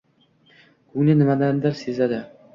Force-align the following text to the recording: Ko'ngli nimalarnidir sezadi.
Ko'ngli 0.95 1.17
nimalarnidir 1.21 1.79
sezadi. 1.85 2.21